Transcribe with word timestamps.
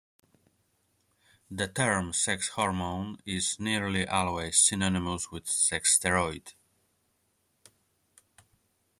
The 1.51 1.67
term 1.67 2.11
sex 2.13 2.47
hormone 2.47 3.19
is 3.23 3.59
nearly 3.59 4.07
always 4.07 4.57
synonymous 4.57 5.29
with 5.29 5.47
"sex 5.47 5.95
steroid". 5.99 6.55